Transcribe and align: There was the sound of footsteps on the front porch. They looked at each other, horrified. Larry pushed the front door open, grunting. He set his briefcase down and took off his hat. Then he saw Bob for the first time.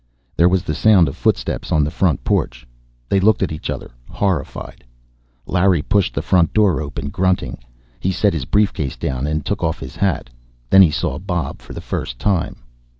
There 0.35 0.49
was 0.49 0.63
the 0.63 0.73
sound 0.73 1.07
of 1.07 1.15
footsteps 1.15 1.71
on 1.71 1.83
the 1.83 1.91
front 1.91 2.23
porch. 2.23 2.65
They 3.07 3.19
looked 3.19 3.43
at 3.43 3.51
each 3.51 3.69
other, 3.69 3.91
horrified. 4.09 4.83
Larry 5.45 5.83
pushed 5.83 6.15
the 6.15 6.23
front 6.23 6.53
door 6.53 6.81
open, 6.81 7.09
grunting. 7.09 7.59
He 7.99 8.11
set 8.11 8.33
his 8.33 8.45
briefcase 8.45 8.97
down 8.97 9.27
and 9.27 9.45
took 9.45 9.63
off 9.63 9.79
his 9.79 9.95
hat. 9.97 10.31
Then 10.71 10.81
he 10.81 10.89
saw 10.89 11.19
Bob 11.19 11.61
for 11.61 11.73
the 11.73 11.81
first 11.81 12.17
time. 12.17 12.63